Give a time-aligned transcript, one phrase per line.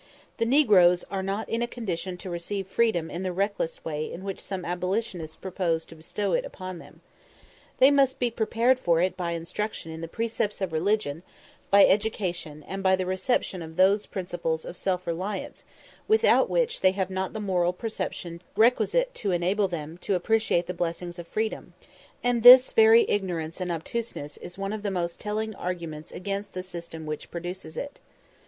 [0.37, 4.23] The negroes are not in a condition to receive freedom in the reckless way in
[4.23, 7.01] which some abolitionists propose to bestow it upon them.
[7.77, 11.21] They must be prepared for it by instruction in the precepts of religion,
[11.69, 15.65] by education, and by the reception of those principles of self reliance,
[16.07, 20.73] without which they have not the moral perception requisite to enable them to appreciate the
[20.73, 21.75] blessings of freedom;
[22.23, 26.63] and this very ignorance and obtuseness is one of the most telling arguments against the
[26.63, 27.99] system which produces it.